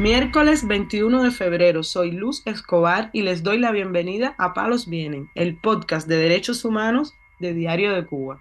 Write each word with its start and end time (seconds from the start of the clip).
Miércoles 0.00 0.64
21 0.64 1.24
de 1.24 1.32
febrero, 1.32 1.82
soy 1.82 2.12
Luz 2.12 2.42
Escobar 2.46 3.10
y 3.12 3.22
les 3.22 3.42
doy 3.42 3.58
la 3.58 3.72
bienvenida 3.72 4.36
a 4.38 4.54
Palos 4.54 4.88
Vienen, 4.88 5.28
el 5.34 5.56
podcast 5.56 6.06
de 6.06 6.16
derechos 6.18 6.64
humanos 6.64 7.14
de 7.40 7.52
Diario 7.52 7.92
de 7.92 8.06
Cuba. 8.06 8.40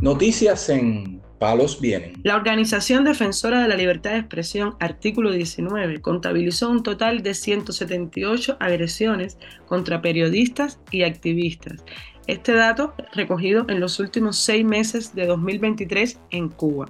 Noticias 0.00 0.70
en 0.70 1.20
Palos 1.38 1.78
Vienen. 1.82 2.14
La 2.22 2.36
Organización 2.36 3.04
Defensora 3.04 3.60
de 3.60 3.68
la 3.68 3.76
Libertad 3.76 4.12
de 4.12 4.20
Expresión, 4.20 4.76
artículo 4.80 5.30
19, 5.30 6.00
contabilizó 6.00 6.70
un 6.70 6.82
total 6.82 7.22
de 7.22 7.34
178 7.34 8.56
agresiones 8.58 9.36
contra 9.66 10.00
periodistas 10.00 10.80
y 10.90 11.02
activistas. 11.02 11.84
Este 12.26 12.54
dato 12.54 12.94
recogido 13.12 13.66
en 13.68 13.80
los 13.80 14.00
últimos 14.00 14.38
seis 14.38 14.64
meses 14.64 15.14
de 15.14 15.26
2023 15.26 16.20
en 16.30 16.48
Cuba. 16.48 16.86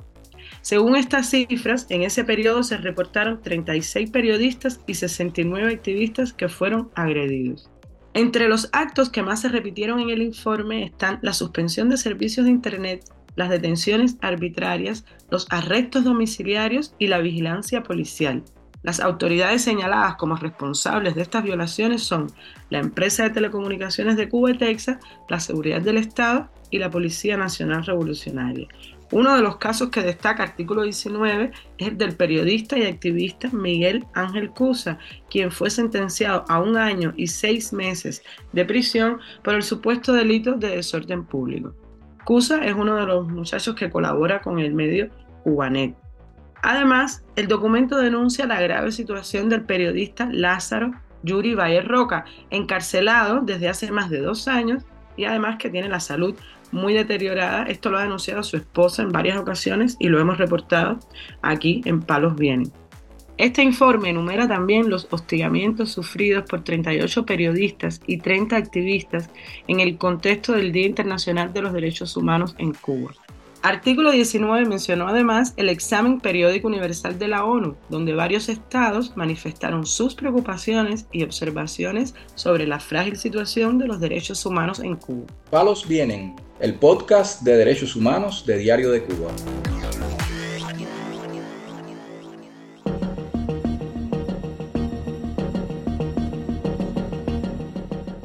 Según 0.62 0.96
estas 0.96 1.30
cifras, 1.30 1.86
en 1.88 2.02
ese 2.02 2.24
periodo 2.24 2.62
se 2.62 2.76
reportaron 2.76 3.42
36 3.42 4.10
periodistas 4.10 4.80
y 4.86 4.94
69 4.94 5.72
activistas 5.72 6.32
que 6.32 6.48
fueron 6.48 6.90
agredidos. 6.94 7.70
Entre 8.12 8.48
los 8.48 8.68
actos 8.72 9.08
que 9.08 9.22
más 9.22 9.40
se 9.40 9.48
repitieron 9.48 10.00
en 10.00 10.10
el 10.10 10.22
informe 10.22 10.84
están 10.84 11.20
la 11.22 11.32
suspensión 11.32 11.88
de 11.88 11.96
servicios 11.96 12.46
de 12.46 12.52
Internet, 12.52 13.04
las 13.36 13.50
detenciones 13.50 14.16
arbitrarias, 14.20 15.04
los 15.30 15.46
arrestos 15.50 16.04
domiciliarios 16.04 16.94
y 16.98 17.06
la 17.06 17.18
vigilancia 17.18 17.82
policial. 17.82 18.42
Las 18.82 18.98
autoridades 19.00 19.62
señaladas 19.62 20.16
como 20.16 20.36
responsables 20.36 21.14
de 21.14 21.22
estas 21.22 21.44
violaciones 21.44 22.02
son 22.02 22.32
la 22.70 22.78
empresa 22.78 23.24
de 23.24 23.30
telecomunicaciones 23.30 24.16
de 24.16 24.28
Cuba 24.28 24.50
y 24.50 24.58
Texas, 24.58 24.98
la 25.28 25.38
Seguridad 25.38 25.82
del 25.82 25.98
Estado 25.98 26.50
y 26.70 26.78
la 26.78 26.90
Policía 26.90 27.36
Nacional 27.36 27.84
Revolucionaria. 27.84 28.68
Uno 29.12 29.34
de 29.34 29.42
los 29.42 29.56
casos 29.56 29.90
que 29.90 30.02
destaca 30.02 30.44
artículo 30.44 30.82
19 30.82 31.50
es 31.78 31.88
el 31.88 31.98
del 31.98 32.14
periodista 32.14 32.78
y 32.78 32.84
activista 32.84 33.48
Miguel 33.52 34.06
Ángel 34.14 34.50
Cusa, 34.50 34.98
quien 35.28 35.50
fue 35.50 35.68
sentenciado 35.68 36.44
a 36.48 36.60
un 36.60 36.76
año 36.76 37.12
y 37.16 37.26
seis 37.26 37.72
meses 37.72 38.22
de 38.52 38.64
prisión 38.64 39.18
por 39.42 39.54
el 39.54 39.64
supuesto 39.64 40.12
delito 40.12 40.52
de 40.52 40.76
desorden 40.76 41.24
público. 41.24 41.74
Cusa 42.24 42.64
es 42.64 42.74
uno 42.74 42.94
de 42.94 43.06
los 43.06 43.26
muchachos 43.26 43.74
que 43.74 43.90
colabora 43.90 44.40
con 44.40 44.60
el 44.60 44.72
medio 44.74 45.10
Cubanet. 45.42 45.96
Además, 46.62 47.24
el 47.34 47.48
documento 47.48 47.96
denuncia 47.96 48.46
la 48.46 48.60
grave 48.60 48.92
situación 48.92 49.48
del 49.48 49.64
periodista 49.64 50.28
Lázaro 50.30 50.92
Yuri 51.24 51.54
Valle 51.54 51.80
Roca, 51.80 52.26
encarcelado 52.50 53.40
desde 53.40 53.68
hace 53.68 53.90
más 53.90 54.08
de 54.08 54.20
dos 54.20 54.46
años 54.46 54.84
y 55.16 55.24
además 55.24 55.56
que 55.58 55.70
tiene 55.70 55.88
la 55.88 56.00
salud 56.00 56.34
muy 56.72 56.94
deteriorada. 56.94 57.64
Esto 57.64 57.90
lo 57.90 57.98
ha 57.98 58.02
denunciado 58.02 58.42
su 58.42 58.56
esposa 58.56 59.02
en 59.02 59.12
varias 59.12 59.38
ocasiones 59.38 59.96
y 59.98 60.08
lo 60.08 60.20
hemos 60.20 60.38
reportado 60.38 60.98
aquí 61.42 61.82
en 61.84 62.00
Palos 62.02 62.36
Vienen. 62.36 62.72
Este 63.40 63.62
informe 63.62 64.10
enumera 64.10 64.46
también 64.46 64.90
los 64.90 65.08
hostigamientos 65.10 65.92
sufridos 65.92 66.44
por 66.44 66.62
38 66.62 67.24
periodistas 67.24 68.00
y 68.06 68.18
30 68.18 68.54
activistas 68.54 69.30
en 69.66 69.80
el 69.80 69.96
contexto 69.96 70.52
del 70.52 70.72
Día 70.72 70.86
Internacional 70.86 71.50
de 71.52 71.62
los 71.62 71.72
Derechos 71.72 72.16
Humanos 72.18 72.54
en 72.58 72.74
Cuba. 72.74 73.12
Artículo 73.62 74.10
19 74.10 74.66
mencionó 74.66 75.06
además 75.08 75.52
el 75.58 75.68
examen 75.68 76.18
periódico 76.18 76.68
universal 76.68 77.18
de 77.18 77.28
la 77.28 77.44
ONU, 77.44 77.76
donde 77.90 78.14
varios 78.14 78.48
estados 78.48 79.16
manifestaron 79.16 79.84
sus 79.84 80.14
preocupaciones 80.14 81.06
y 81.12 81.24
observaciones 81.24 82.14
sobre 82.34 82.66
la 82.66 82.80
frágil 82.80 83.16
situación 83.16 83.78
de 83.78 83.86
los 83.86 84.00
derechos 84.00 84.44
humanos 84.46 84.80
en 84.80 84.96
Cuba. 84.96 85.26
Palos 85.50 85.86
Vienen, 85.86 86.36
el 86.60 86.74
podcast 86.74 87.40
de 87.42 87.56
derechos 87.56 87.96
humanos 87.96 88.44
de 88.44 88.58
Diario 88.58 88.90
de 88.90 89.02
Cuba. 89.02 89.30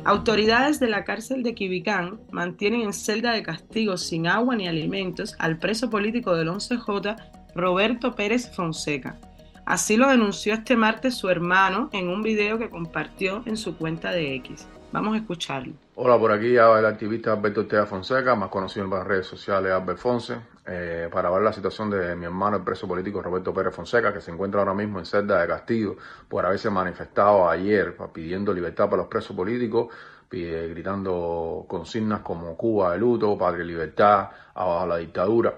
Autoridades 0.03 0.79
de 0.79 0.89
la 0.89 1.05
cárcel 1.05 1.43
de 1.43 1.55
Quibicán 1.55 2.19
mantienen 2.29 2.81
en 2.81 2.93
celda 2.93 3.31
de 3.31 3.41
castigo 3.41 3.97
sin 3.97 4.27
agua 4.27 4.55
ni 4.55 4.67
alimentos 4.67 5.35
al 5.39 5.57
preso 5.57 5.89
político 5.89 6.35
del 6.35 6.49
11J, 6.49 7.15
Roberto 7.55 8.15
Pérez 8.15 8.53
Fonseca. 8.53 9.17
Así 9.65 9.97
lo 9.97 10.07
denunció 10.09 10.53
este 10.53 10.75
martes 10.75 11.15
su 11.15 11.27
hermano 11.27 11.89
en 11.91 12.07
un 12.09 12.21
video 12.21 12.59
que 12.59 12.69
compartió 12.69 13.41
en 13.47 13.57
su 13.57 13.75
cuenta 13.75 14.11
de 14.11 14.35
X. 14.35 14.67
Vamos 14.91 15.15
a 15.15 15.17
escucharlo. 15.17 15.73
Hola, 15.95 16.19
por 16.19 16.31
aquí 16.31 16.55
el 16.55 16.85
activista 16.85 17.33
Alberto 17.33 17.61
Ortega 17.61 17.87
Fonseca, 17.87 18.35
más 18.35 18.49
conocido 18.49 18.85
en 18.85 18.91
las 18.91 19.07
redes 19.07 19.25
sociales 19.25 19.71
Albert 19.71 19.97
Fonse, 19.97 20.37
eh, 20.67 21.09
para 21.11 21.31
ver 21.31 21.41
la 21.41 21.51
situación 21.51 21.89
de 21.89 22.15
mi 22.15 22.25
hermano, 22.25 22.57
el 22.57 22.63
preso 22.63 22.87
político 22.87 23.23
Roberto 23.23 23.53
Pérez 23.55 23.73
Fonseca, 23.73 24.13
que 24.13 24.21
se 24.21 24.29
encuentra 24.29 24.59
ahora 24.59 24.75
mismo 24.75 24.99
en 24.99 25.05
celda 25.05 25.41
de 25.41 25.47
castigo 25.47 25.97
por 26.29 26.45
haberse 26.45 26.69
manifestado 26.69 27.49
ayer 27.49 27.97
pidiendo 28.13 28.53
libertad 28.53 28.85
para 28.85 28.97
los 28.97 29.07
presos 29.07 29.35
políticos, 29.35 29.87
gritando 30.29 31.65
consignas 31.67 32.19
como 32.19 32.55
Cuba 32.55 32.91
de 32.91 32.99
luto, 32.99 33.35
Padre 33.35 33.65
Libertad, 33.65 34.29
abajo 34.53 34.85
la 34.85 34.97
dictadura. 34.97 35.55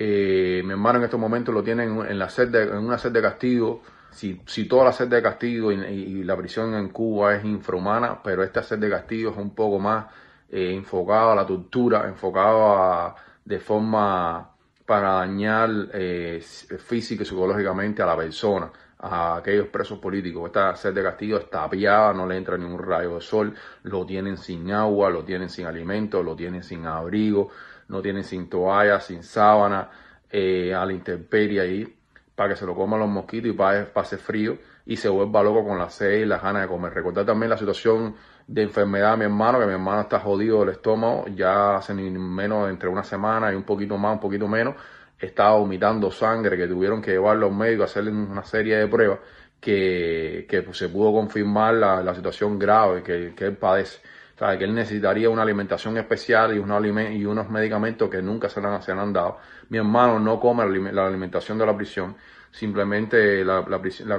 Eh, 0.00 0.62
mi 0.64 0.70
hermano 0.70 0.98
en 0.98 1.06
estos 1.06 1.18
momentos 1.18 1.52
lo 1.52 1.64
tienen 1.64 2.00
en, 2.08 2.18
la 2.20 2.28
sed 2.28 2.54
en 2.54 2.78
una 2.78 2.98
sed 2.98 3.10
de 3.10 3.20
castigo 3.20 3.82
si, 4.12 4.40
si 4.46 4.66
toda 4.66 4.84
la 4.84 4.92
sed 4.92 5.08
de 5.08 5.20
castigo 5.20 5.72
y, 5.72 6.22
la 6.22 6.36
prisión 6.36 6.74
en 6.74 6.90
Cuba 6.90 7.34
es 7.34 7.44
infrahumana, 7.44 8.22
pero 8.22 8.44
esta 8.44 8.62
sed 8.62 8.78
de 8.78 8.90
castigo 8.90 9.32
es 9.32 9.36
un 9.36 9.54
poco 9.54 9.78
más 9.78 10.06
eh, 10.50 10.72
enfocada 10.74 11.32
a 11.32 11.34
la 11.34 11.46
tortura, 11.46 12.06
enfocada 12.06 13.14
de 13.44 13.58
forma 13.58 14.50
para 14.86 15.14
dañar 15.14 15.70
eh, 15.92 16.40
física 16.78 17.22
y 17.22 17.26
psicológicamente 17.26 18.00
a 18.00 18.06
la 18.06 18.16
persona, 18.16 18.70
a 18.98 19.36
aquellos 19.36 19.66
presos 19.66 19.98
políticos. 19.98 20.46
Esta 20.46 20.76
sed 20.76 20.94
de 20.94 21.02
castigo 21.02 21.38
está 21.38 21.62
tapiada, 21.62 22.12
no 22.14 22.26
le 22.26 22.36
entra 22.36 22.56
ni 22.56 22.64
un 22.64 22.78
rayo 22.78 23.16
de 23.16 23.20
sol, 23.20 23.52
lo 23.82 24.06
tienen 24.06 24.36
sin 24.36 24.70
agua, 24.72 25.10
lo 25.10 25.24
tienen 25.24 25.50
sin 25.50 25.66
alimento, 25.66 26.22
lo 26.22 26.36
tienen 26.36 26.62
sin 26.62 26.86
abrigo, 26.86 27.50
no 27.88 28.02
tienen 28.02 28.24
sin 28.24 28.48
toalla, 28.48 29.00
sin 29.00 29.22
sábana, 29.22 29.90
eh, 30.30 30.74
a 30.74 30.84
la 30.84 30.92
intemperie 30.92 31.60
ahí 31.60 31.94
para 32.34 32.50
que 32.50 32.56
se 32.56 32.66
lo 32.66 32.74
coman 32.74 33.00
los 33.00 33.08
mosquitos 33.08 33.50
y 33.50 33.52
pase 33.52 34.16
frío 34.16 34.58
y 34.86 34.96
se 34.96 35.08
vuelva 35.08 35.42
loco 35.42 35.66
con 35.66 35.76
la 35.76 35.90
sed 35.90 36.20
y 36.20 36.24
las 36.24 36.42
ganas 36.42 36.62
de 36.62 36.68
comer. 36.68 36.94
Recordar 36.94 37.26
también 37.26 37.50
la 37.50 37.58
situación 37.58 38.14
de 38.46 38.62
enfermedad 38.62 39.12
de 39.12 39.16
mi 39.18 39.24
hermano, 39.24 39.58
que 39.58 39.66
mi 39.66 39.72
hermano 39.72 40.02
está 40.02 40.20
jodido 40.20 40.60
del 40.60 40.70
estómago, 40.70 41.26
ya 41.34 41.76
hace 41.76 41.94
ni 41.94 42.10
menos 42.10 42.70
entre 42.70 42.88
una 42.88 43.02
semana 43.02 43.52
y 43.52 43.56
un 43.56 43.64
poquito 43.64 43.98
más, 43.98 44.14
un 44.14 44.20
poquito 44.20 44.48
menos, 44.48 44.76
estaba 45.18 45.56
vomitando 45.56 46.10
sangre, 46.10 46.56
que 46.56 46.66
tuvieron 46.66 47.02
que 47.02 47.10
llevarlo 47.10 47.46
a 47.46 47.48
un 47.48 47.58
médico 47.58 47.82
a 47.82 47.86
hacerle 47.86 48.12
una 48.12 48.44
serie 48.44 48.76
de 48.76 48.86
pruebas 48.86 49.18
que, 49.60 50.46
que 50.48 50.64
se 50.72 50.88
pudo 50.88 51.12
confirmar 51.12 51.74
la, 51.74 52.02
la 52.02 52.14
situación 52.14 52.58
grave 52.58 53.02
que, 53.02 53.34
que 53.34 53.46
él 53.46 53.56
padece. 53.56 54.00
Sea, 54.38 54.56
que 54.56 54.64
él 54.64 54.74
necesitaría 54.74 55.28
una 55.28 55.42
alimentación 55.42 55.96
especial 55.98 56.54
y, 56.54 56.58
unos 56.60 57.50
medicamentos 57.50 58.08
que 58.08 58.22
nunca 58.22 58.48
se 58.48 58.60
le, 58.60 58.68
han, 58.68 59.12
dado. 59.12 59.38
Mi 59.68 59.78
hermano 59.78 60.20
no 60.20 60.38
come 60.38 60.64
la 60.92 61.06
alimentación 61.08 61.58
de 61.58 61.66
la 61.66 61.76
prisión, 61.76 62.14
simplemente 62.52 63.44
la, 63.44 63.64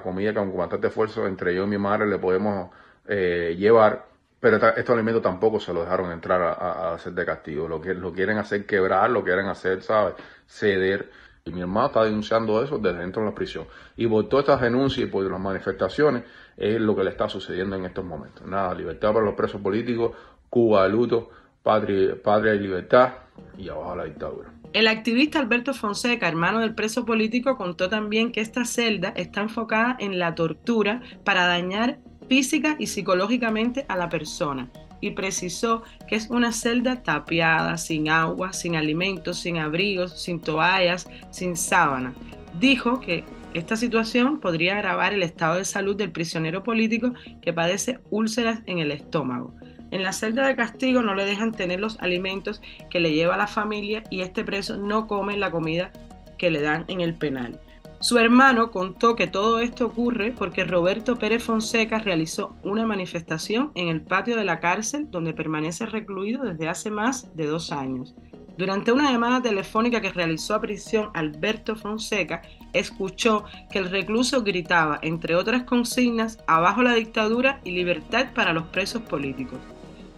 comida 0.03 0.33
con 0.33 0.55
bastante 0.57 0.87
esfuerzo 0.87 1.25
entre 1.25 1.55
yo 1.55 1.63
y 1.63 1.67
mi 1.67 1.77
madre 1.77 2.05
le 2.05 2.19
podemos 2.19 2.69
eh, 3.07 3.55
llevar, 3.57 4.07
pero 4.41 4.57
estos 4.57 4.89
alimentos 4.89 5.23
tampoco 5.23 5.57
se 5.57 5.73
lo 5.73 5.83
dejaron 5.83 6.11
entrar 6.11 6.41
a, 6.41 6.95
hacer 6.95 7.13
de 7.13 7.25
castigo. 7.25 7.69
Lo, 7.69 7.79
que, 7.79 7.93
lo 7.93 8.11
quieren 8.11 8.39
hacer 8.39 8.65
quebrar, 8.65 9.09
lo 9.09 9.23
quieren 9.23 9.47
hacer, 9.47 9.81
¿sabes? 9.81 10.15
Ceder. 10.45 11.09
Y 11.45 11.51
mi 11.51 11.61
hermano 11.61 11.87
está 11.87 12.03
denunciando 12.03 12.63
eso 12.63 12.77
desde 12.77 12.99
dentro 12.99 13.21
de 13.23 13.29
la 13.29 13.35
prisión. 13.35 13.65
Y 13.95 14.07
por 14.07 14.27
todas 14.27 14.43
estas 14.43 14.61
denuncias 14.61 15.07
y 15.07 15.11
por 15.11 15.29
las 15.29 15.39
manifestaciones 15.39 16.23
es 16.57 16.79
lo 16.79 16.95
que 16.95 17.03
le 17.03 17.09
está 17.09 17.29
sucediendo 17.29 17.75
en 17.75 17.85
estos 17.85 18.05
momentos. 18.05 18.45
Nada, 18.45 18.73
libertad 18.75 19.13
para 19.13 19.25
los 19.25 19.35
presos 19.35 19.61
políticos, 19.61 20.11
Cuba 20.49 20.83
de 20.83 20.89
luto, 20.89 21.29
patria, 21.61 22.15
patria 22.21 22.55
y 22.55 22.59
libertad 22.59 23.13
y 23.57 23.69
abajo 23.69 23.95
la 23.95 24.05
dictadura. 24.05 24.51
El 24.73 24.87
activista 24.87 25.39
Alberto 25.39 25.73
Fonseca, 25.73 26.27
hermano 26.27 26.59
del 26.59 26.75
preso 26.75 27.05
político, 27.05 27.57
contó 27.57 27.89
también 27.89 28.31
que 28.31 28.41
esta 28.41 28.65
celda 28.65 29.09
está 29.15 29.41
enfocada 29.41 29.95
en 29.99 30.19
la 30.19 30.35
tortura 30.35 31.01
para 31.23 31.45
dañar 31.45 31.99
física 32.27 32.75
y 32.77 32.87
psicológicamente 32.87 33.85
a 33.87 33.95
la 33.95 34.09
persona 34.09 34.69
y 35.01 35.11
precisó 35.11 35.83
que 36.07 36.15
es 36.15 36.29
una 36.29 36.51
celda 36.51 37.03
tapiada, 37.03 37.77
sin 37.77 38.09
agua, 38.09 38.53
sin 38.53 38.75
alimentos, 38.75 39.39
sin 39.39 39.57
abrigos, 39.57 40.21
sin 40.21 40.39
toallas, 40.39 41.07
sin 41.31 41.55
sábana. 41.55 42.13
Dijo 42.59 42.99
que 42.99 43.23
esta 43.53 43.75
situación 43.75 44.39
podría 44.39 44.75
agravar 44.75 45.13
el 45.13 45.23
estado 45.23 45.55
de 45.55 45.65
salud 45.65 45.95
del 45.95 46.11
prisionero 46.11 46.63
político 46.63 47.13
que 47.41 47.53
padece 47.53 47.99
úlceras 48.09 48.61
en 48.65 48.79
el 48.79 48.91
estómago. 48.91 49.53
En 49.91 50.03
la 50.03 50.13
celda 50.13 50.45
de 50.45 50.55
castigo 50.55 51.01
no 51.01 51.15
le 51.15 51.25
dejan 51.25 51.51
tener 51.51 51.79
los 51.79 51.99
alimentos 51.99 52.61
que 52.91 52.99
le 52.99 53.11
lleva 53.11 53.37
la 53.37 53.47
familia 53.47 54.03
y 54.11 54.21
este 54.21 54.43
preso 54.43 54.77
no 54.77 55.07
come 55.07 55.35
la 55.35 55.49
comida 55.49 55.91
que 56.37 56.51
le 56.51 56.61
dan 56.61 56.85
en 56.87 57.01
el 57.01 57.15
penal. 57.15 57.59
Su 58.01 58.17
hermano 58.17 58.71
contó 58.71 59.17
que 59.17 59.27
todo 59.27 59.59
esto 59.59 59.85
ocurre 59.85 60.31
porque 60.31 60.63
Roberto 60.63 61.19
Pérez 61.19 61.43
Fonseca 61.43 61.99
realizó 61.99 62.55
una 62.63 62.85
manifestación 62.85 63.73
en 63.75 63.89
el 63.89 64.01
patio 64.01 64.37
de 64.37 64.45
la 64.45 64.61
cárcel 64.61 65.11
donde 65.11 65.33
permanece 65.33 65.85
recluido 65.85 66.43
desde 66.43 66.69
hace 66.69 66.91
más 66.91 67.35
de 67.35 67.45
dos 67.45 67.73
años. 67.73 68.15
Durante 68.57 68.93
una 68.93 69.11
llamada 69.11 69.41
telefónica 69.41 69.99
que 69.99 70.13
realizó 70.13 70.55
a 70.55 70.61
prisión 70.61 71.09
Alberto 71.13 71.75
Fonseca, 71.75 72.41
escuchó 72.71 73.43
que 73.69 73.79
el 73.79 73.89
recluso 73.89 74.43
gritaba, 74.43 74.99
entre 75.01 75.35
otras 75.35 75.63
consignas, 75.63 76.39
abajo 76.47 76.83
la 76.83 76.93
dictadura 76.93 77.59
y 77.65 77.71
libertad 77.71 78.27
para 78.33 78.53
los 78.53 78.63
presos 78.67 79.01
políticos. 79.01 79.59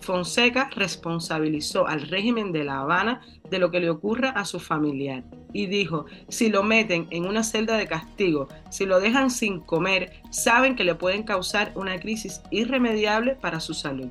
Fonseca 0.01 0.69
responsabilizó 0.75 1.87
al 1.87 2.01
régimen 2.01 2.51
de 2.51 2.63
La 2.63 2.79
Habana 2.79 3.21
de 3.49 3.59
lo 3.59 3.71
que 3.71 3.79
le 3.79 3.89
ocurra 3.89 4.31
a 4.31 4.45
su 4.45 4.59
familiar 4.59 5.23
y 5.53 5.67
dijo, 5.67 6.05
si 6.27 6.49
lo 6.49 6.63
meten 6.63 7.07
en 7.11 7.25
una 7.25 7.43
celda 7.43 7.77
de 7.77 7.87
castigo, 7.87 8.47
si 8.69 8.85
lo 8.85 8.99
dejan 8.99 9.29
sin 9.29 9.59
comer, 9.59 10.21
saben 10.31 10.75
que 10.75 10.83
le 10.83 10.95
pueden 10.95 11.23
causar 11.23 11.71
una 11.75 11.99
crisis 11.99 12.41
irremediable 12.51 13.35
para 13.35 13.59
su 13.59 13.73
salud. 13.73 14.09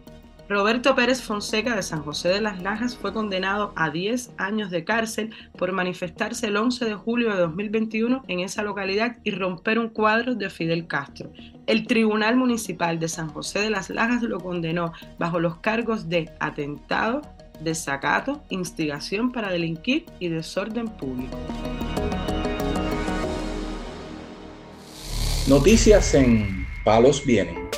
Roberto 0.50 0.97
Pérez 0.97 1.23
Fonseca 1.23 1.76
de 1.76 1.82
San 1.85 2.02
José 2.02 2.29
de 2.29 2.41
las 2.41 2.61
Lajas 2.61 2.97
fue 2.97 3.12
condenado 3.12 3.73
a 3.76 3.88
10 3.88 4.32
años 4.37 4.73
de 4.73 4.82
cárcel 4.82 5.31
por 5.56 5.70
manifestarse 5.70 6.49
el 6.49 6.56
11 6.56 6.87
de 6.87 6.94
julio 6.94 7.31
de 7.31 7.41
2021 7.43 8.25
en 8.26 8.41
esa 8.41 8.64
localidad 8.64 9.19
y 9.23 9.31
romper 9.31 9.79
un 9.79 9.91
cuadro 9.91 10.35
de 10.35 10.50
Fidel 10.50 10.88
Castro. 10.88 11.31
El 11.69 11.87
Tribunal 11.87 12.35
Municipal 12.35 12.99
de 12.99 13.06
San 13.06 13.29
José 13.29 13.61
de 13.61 13.70
las 13.70 13.91
Lajas 13.91 14.25
lo 14.25 14.41
condenó 14.41 14.93
bajo 15.20 15.38
los 15.38 15.58
cargos 15.58 16.08
de 16.08 16.29
atentado, 16.41 17.23
desacato, 17.61 18.43
instigación 18.49 19.31
para 19.31 19.52
delinquir 19.52 20.06
y 20.19 20.31
desorden 20.31 20.88
público. 20.88 21.38
Noticias 25.47 26.12
en 26.14 26.67
Palos 26.85 27.25
Vienen. 27.25 27.70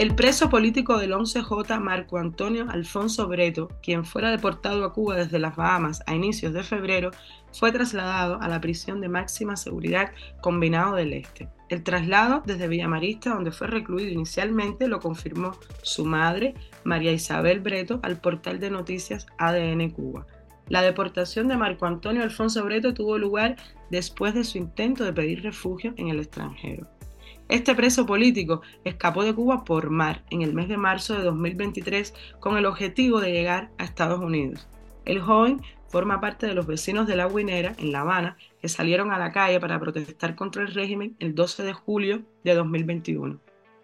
El 0.00 0.14
preso 0.14 0.48
político 0.48 0.96
del 0.96 1.12
11J, 1.12 1.78
Marco 1.78 2.16
Antonio 2.16 2.64
Alfonso 2.70 3.28
Breto, 3.28 3.68
quien 3.82 4.06
fuera 4.06 4.30
deportado 4.30 4.82
a 4.86 4.94
Cuba 4.94 5.16
desde 5.16 5.38
las 5.38 5.56
Bahamas 5.56 6.02
a 6.06 6.14
inicios 6.14 6.54
de 6.54 6.62
febrero, 6.62 7.10
fue 7.52 7.70
trasladado 7.70 8.40
a 8.40 8.48
la 8.48 8.62
prisión 8.62 9.02
de 9.02 9.10
máxima 9.10 9.56
seguridad 9.56 10.12
Combinado 10.40 10.94
del 10.94 11.12
Este. 11.12 11.50
El 11.68 11.82
traslado 11.82 12.42
desde 12.46 12.66
Villamarista, 12.66 13.34
donde 13.34 13.52
fue 13.52 13.66
recluido 13.66 14.10
inicialmente, 14.10 14.88
lo 14.88 15.00
confirmó 15.00 15.52
su 15.82 16.06
madre, 16.06 16.54
María 16.82 17.12
Isabel 17.12 17.60
Breto, 17.60 18.00
al 18.02 18.22
portal 18.22 18.58
de 18.58 18.70
noticias 18.70 19.26
ADN 19.36 19.90
Cuba. 19.90 20.26
La 20.70 20.80
deportación 20.80 21.46
de 21.46 21.58
Marco 21.58 21.84
Antonio 21.84 22.22
Alfonso 22.22 22.64
Breto 22.64 22.94
tuvo 22.94 23.18
lugar 23.18 23.56
después 23.90 24.32
de 24.32 24.44
su 24.44 24.56
intento 24.56 25.04
de 25.04 25.12
pedir 25.12 25.42
refugio 25.42 25.92
en 25.98 26.08
el 26.08 26.20
extranjero. 26.20 26.88
Este 27.50 27.74
preso 27.74 28.06
político 28.06 28.62
escapó 28.84 29.24
de 29.24 29.34
Cuba 29.34 29.64
por 29.64 29.90
mar 29.90 30.22
en 30.30 30.42
el 30.42 30.54
mes 30.54 30.68
de 30.68 30.76
marzo 30.76 31.14
de 31.14 31.24
2023 31.24 32.14
con 32.38 32.56
el 32.56 32.64
objetivo 32.64 33.20
de 33.20 33.32
llegar 33.32 33.72
a 33.76 33.82
Estados 33.82 34.20
Unidos. 34.20 34.68
El 35.04 35.20
joven 35.20 35.60
forma 35.88 36.20
parte 36.20 36.46
de 36.46 36.54
los 36.54 36.68
vecinos 36.68 37.08
de 37.08 37.16
La 37.16 37.26
Guinera, 37.26 37.74
en 37.78 37.90
La 37.90 38.02
Habana, 38.02 38.36
que 38.60 38.68
salieron 38.68 39.10
a 39.10 39.18
la 39.18 39.32
calle 39.32 39.58
para 39.58 39.80
protestar 39.80 40.36
contra 40.36 40.62
el 40.62 40.72
régimen 40.72 41.16
el 41.18 41.34
12 41.34 41.64
de 41.64 41.72
julio 41.72 42.22
de 42.44 42.54
2021. 42.54 43.40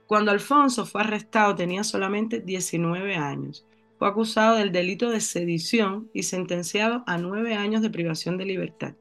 Cuando 0.06 0.30
Alfonso 0.30 0.86
fue 0.86 1.00
arrestado 1.00 1.56
tenía 1.56 1.82
solamente 1.82 2.38
19 2.38 3.16
años. 3.16 3.66
Fue 3.98 4.06
acusado 4.06 4.58
del 4.58 4.70
delito 4.70 5.10
de 5.10 5.20
sedición 5.20 6.08
y 6.14 6.22
sentenciado 6.22 7.02
a 7.08 7.18
nueve 7.18 7.56
años 7.56 7.82
de 7.82 7.90
privación 7.90 8.38
de 8.38 8.44
libertad. 8.44 8.94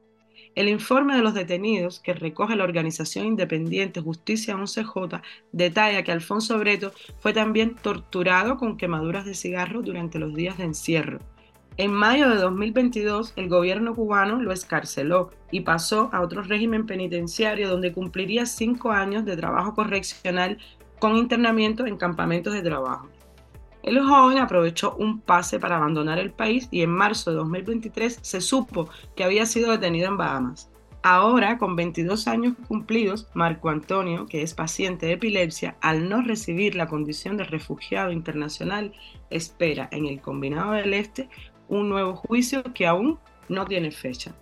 El 0.56 0.70
informe 0.70 1.14
de 1.14 1.22
los 1.22 1.34
detenidos 1.34 2.00
que 2.00 2.14
recoge 2.14 2.56
la 2.56 2.64
organización 2.64 3.26
independiente 3.26 4.00
Justicia 4.00 4.56
11J 4.56 5.20
detalla 5.52 6.02
que 6.02 6.12
Alfonso 6.12 6.58
Breto 6.58 6.92
fue 7.18 7.34
también 7.34 7.74
torturado 7.74 8.56
con 8.56 8.78
quemaduras 8.78 9.26
de 9.26 9.34
cigarro 9.34 9.82
durante 9.82 10.18
los 10.18 10.34
días 10.34 10.56
de 10.56 10.64
encierro. 10.64 11.18
En 11.76 11.92
mayo 11.92 12.30
de 12.30 12.36
2022, 12.36 13.34
el 13.36 13.50
gobierno 13.50 13.94
cubano 13.94 14.40
lo 14.40 14.50
escarceló 14.50 15.30
y 15.50 15.60
pasó 15.60 16.08
a 16.14 16.22
otro 16.22 16.40
régimen 16.40 16.86
penitenciario 16.86 17.68
donde 17.68 17.92
cumpliría 17.92 18.46
cinco 18.46 18.92
años 18.92 19.26
de 19.26 19.36
trabajo 19.36 19.74
correccional 19.74 20.56
con 20.98 21.16
internamiento 21.16 21.84
en 21.84 21.98
campamentos 21.98 22.54
de 22.54 22.62
trabajo. 22.62 23.10
El 23.86 24.00
joven 24.04 24.38
aprovechó 24.38 24.96
un 24.96 25.20
pase 25.20 25.60
para 25.60 25.76
abandonar 25.76 26.18
el 26.18 26.32
país 26.32 26.66
y 26.72 26.82
en 26.82 26.90
marzo 26.90 27.30
de 27.30 27.36
2023 27.36 28.18
se 28.20 28.40
supo 28.40 28.90
que 29.14 29.22
había 29.22 29.46
sido 29.46 29.70
detenido 29.70 30.08
en 30.08 30.16
Bahamas. 30.16 30.68
Ahora, 31.04 31.56
con 31.56 31.76
22 31.76 32.26
años 32.26 32.54
cumplidos, 32.66 33.28
Marco 33.32 33.68
Antonio, 33.68 34.26
que 34.26 34.42
es 34.42 34.54
paciente 34.54 35.06
de 35.06 35.12
epilepsia, 35.12 35.76
al 35.80 36.08
no 36.08 36.20
recibir 36.20 36.74
la 36.74 36.88
condición 36.88 37.36
de 37.36 37.44
refugiado 37.44 38.10
internacional, 38.10 38.92
espera 39.30 39.88
en 39.92 40.06
el 40.06 40.20
Combinado 40.20 40.72
del 40.72 40.92
Este 40.92 41.28
un 41.68 41.88
nuevo 41.88 42.16
juicio 42.16 42.64
que 42.74 42.88
aún 42.88 43.20
no 43.48 43.66
tiene 43.66 43.92
fecha. 43.92 44.34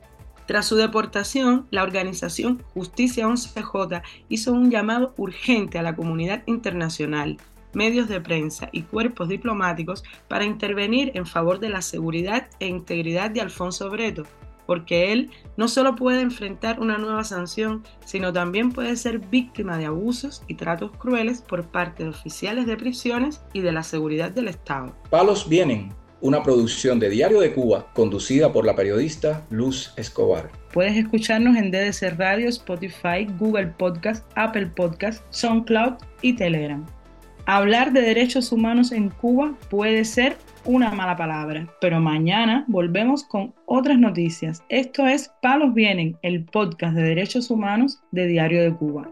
Tras 0.47 0.65
su 0.65 0.77
deportación, 0.77 1.67
la 1.71 1.83
organización 1.83 2.63
Justicia 2.73 3.29
11J 3.29 4.01
hizo 4.31 4.55
un 4.55 4.71
llamado 4.71 5.13
urgente 5.19 5.79
a 5.79 5.83
la 5.83 5.95
comunidad 5.95 6.45
internacional 6.47 7.37
medios 7.75 8.09
de 8.09 8.21
prensa 8.21 8.69
y 8.73 8.83
cuerpos 8.83 9.29
diplomáticos 9.29 10.05
para 10.29 10.45
intervenir 10.45 11.13
en 11.15 11.27
favor 11.27 11.61
de 11.61 11.69
la 11.69 11.83
seguridad 11.83 12.49
e 12.61 12.67
integridad 12.67 13.31
de 13.31 13.41
Alfonso 13.41 13.91
Breto, 13.91 14.25
porque 14.67 15.13
él 15.13 15.31
no 15.57 15.69
solo 15.69 15.95
puede 15.95 16.21
enfrentar 16.21 16.81
una 16.81 16.99
nueva 16.99 17.25
sanción, 17.25 17.83
sino 18.05 18.33
también 18.33 18.73
puede 18.73 18.97
ser 18.97 19.19
víctima 19.19 19.79
de 19.79 19.87
abusos 19.87 20.43
y 20.49 20.55
tratos 20.55 20.91
crueles 20.93 21.43
por 21.43 21.67
parte 21.67 22.05
de 22.05 22.11
oficiales 22.11 22.67
de 22.67 22.77
prisiones 22.77 23.43
y 23.53 23.61
de 23.61 23.73
la 23.73 23.83
seguridad 23.83 24.31
del 24.31 24.49
Estado. 24.49 24.95
Palos 25.11 25.49
vienen, 25.49 25.93
una 26.21 26.43
producción 26.43 26.99
de 26.99 27.11
Diario 27.11 27.41
de 27.41 27.53
Cuba 27.53 27.87
conducida 27.93 28.51
por 28.51 28.65
la 28.65 28.75
periodista 28.75 29.47
Luz 29.51 29.93
Escobar. 29.99 30.51
Puedes 30.73 30.97
escucharnos 30.97 31.55
en 31.57 31.71
DDC 31.71 32.19
Radio, 32.19 32.49
Spotify, 32.49 33.27
Google 33.39 33.67
Podcast, 33.67 34.25
Apple 34.35 34.69
Podcast, 34.75 35.23
SoundCloud 35.29 35.97
y 36.23 36.35
Telegram. 36.35 36.87
Hablar 37.47 37.93
de 37.93 38.01
derechos 38.01 38.53
humanos 38.53 38.91
en 38.91 39.11
Cuba 39.11 39.55
puede 39.69 40.07
ser 40.07 40.39
una 40.65 40.91
mala 40.93 41.15
palabra, 41.15 41.69
pero 41.79 42.01
mañana 42.01 42.65
volvemos 42.69 43.23
con 43.23 43.53
otras 43.67 43.99
noticias. 43.99 44.63
Esto 44.71 45.07
es 45.07 45.31
Palos 45.43 45.75
Vienen, 45.75 46.17
el 46.23 46.45
podcast 46.45 46.97
de 46.97 47.03
derechos 47.03 47.51
humanos 47.51 48.01
de 48.13 48.29
Diario 48.29 48.63
de 48.63 48.75
Cuba. 48.75 49.11